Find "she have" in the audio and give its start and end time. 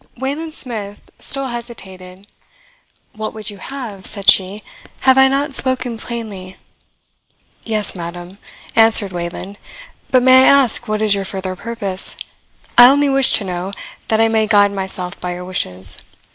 4.31-5.15